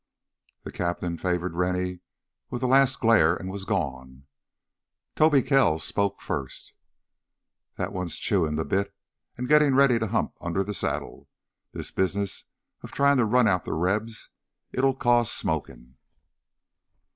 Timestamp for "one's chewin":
7.93-8.57